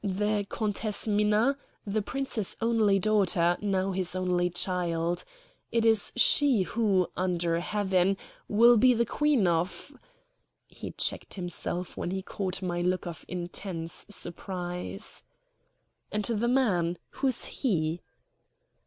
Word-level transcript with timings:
"The 0.03 0.47
Countess 0.49 1.07
Minna, 1.07 1.55
the 1.85 2.01
Prince's 2.01 2.57
only 2.59 2.97
daughter, 2.97 3.55
now 3.61 3.91
his 3.91 4.15
only 4.15 4.49
child. 4.49 5.23
It 5.71 5.85
is 5.85 6.11
she 6.15 6.63
who, 6.63 7.05
under 7.15 7.59
heaven, 7.59 8.17
will 8.47 8.77
be 8.77 8.95
the 8.95 9.05
Queen 9.05 9.45
of" 9.45 9.93
He 10.67 10.89
checked 10.93 11.35
himself 11.35 11.97
when 11.97 12.09
he 12.09 12.23
caught 12.23 12.63
my 12.63 12.81
look 12.81 13.05
of 13.05 13.23
intense 13.27 14.07
surprise. 14.09 15.23
"And 16.11 16.25
the 16.25 16.47
man. 16.47 16.97
Who 17.19 17.27
is 17.27 17.45
he?" 17.45 18.01